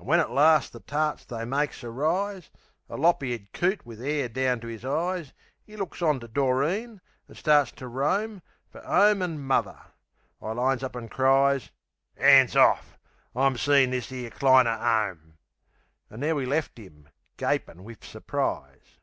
An' 0.00 0.06
when 0.06 0.18
at 0.18 0.32
larst 0.32 0.72
the 0.72 0.80
tarts 0.80 1.24
they 1.24 1.44
makes 1.44 1.84
a 1.84 1.88
rise, 1.92 2.50
A 2.88 2.96
lop 2.96 3.22
eared 3.22 3.52
coot 3.52 3.86
wiv 3.86 4.00
'air 4.00 4.28
down 4.28 4.58
to 4.58 4.68
'is 4.68 4.84
eyes 4.84 5.32
'E 5.68 5.74
'ooks 5.76 6.02
on 6.02 6.18
to 6.18 6.26
Doreen, 6.26 7.00
an' 7.28 7.34
starts 7.36 7.70
to 7.70 7.86
roam 7.86 8.42
Fer 8.72 8.80
'ome 8.84 9.22
an' 9.22 9.38
muvver. 9.38 9.80
I 10.42 10.50
lines 10.50 10.82
up 10.82 10.96
an' 10.96 11.08
cries, 11.08 11.70
"'An's 12.16 12.56
orf! 12.56 12.98
I'm 13.36 13.56
seein' 13.56 13.92
this 13.92 14.10
'ere 14.10 14.30
cliner 14.30 14.76
'ome!" 14.76 15.34
An' 16.10 16.18
there 16.18 16.34
we 16.34 16.46
left 16.46 16.76
'im, 16.80 17.08
gapin' 17.36 17.84
wiv 17.84 18.02
surprise. 18.04 18.98